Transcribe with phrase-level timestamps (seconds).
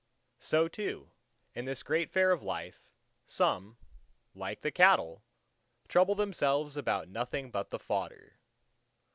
[0.39, 1.11] So too,
[1.53, 2.89] in this great Fair of life,
[3.27, 3.77] some,
[4.33, 5.21] like the cattle,
[5.87, 8.39] trouble themselves about nothing but the fodder.